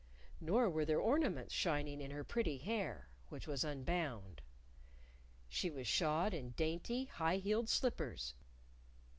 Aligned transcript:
Nor 0.39 0.67
were 0.71 0.83
there 0.83 0.99
ornaments 0.99 1.53
shining 1.53 2.01
in 2.01 2.09
her 2.09 2.23
pretty 2.23 2.57
hair, 2.57 3.07
which 3.29 3.45
was 3.45 3.63
unbound. 3.63 4.41
She 5.47 5.69
was 5.69 5.87
shod 5.87 6.33
in 6.33 6.53
dainty, 6.57 7.05
high 7.05 7.37
heeled 7.37 7.69
slippers. 7.69 8.33